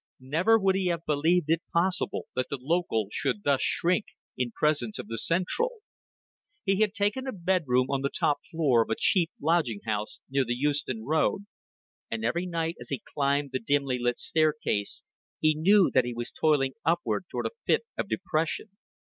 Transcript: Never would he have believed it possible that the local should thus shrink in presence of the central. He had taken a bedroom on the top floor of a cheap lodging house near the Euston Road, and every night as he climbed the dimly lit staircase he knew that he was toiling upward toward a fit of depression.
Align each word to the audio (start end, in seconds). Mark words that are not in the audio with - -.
Never 0.19 0.57
would 0.57 0.73
he 0.73 0.87
have 0.87 1.05
believed 1.05 1.45
it 1.49 1.61
possible 1.71 2.23
that 2.35 2.47
the 2.49 2.57
local 2.59 3.09
should 3.11 3.43
thus 3.43 3.61
shrink 3.61 4.05
in 4.35 4.49
presence 4.49 4.97
of 4.97 5.05
the 5.07 5.19
central. 5.19 5.73
He 6.63 6.79
had 6.81 6.95
taken 6.95 7.27
a 7.27 7.31
bedroom 7.31 7.91
on 7.91 8.01
the 8.01 8.09
top 8.09 8.37
floor 8.49 8.81
of 8.81 8.89
a 8.89 8.95
cheap 8.97 9.29
lodging 9.39 9.81
house 9.85 10.19
near 10.27 10.43
the 10.43 10.55
Euston 10.55 11.05
Road, 11.05 11.45
and 12.09 12.25
every 12.25 12.47
night 12.47 12.77
as 12.81 12.89
he 12.89 12.97
climbed 13.13 13.51
the 13.53 13.59
dimly 13.59 13.99
lit 13.99 14.17
staircase 14.17 15.03
he 15.39 15.53
knew 15.53 15.91
that 15.93 16.03
he 16.05 16.15
was 16.15 16.31
toiling 16.31 16.73
upward 16.83 17.25
toward 17.29 17.45
a 17.45 17.51
fit 17.67 17.83
of 17.95 18.09
depression. 18.09 18.71